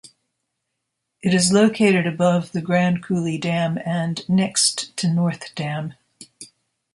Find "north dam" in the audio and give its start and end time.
5.07-5.93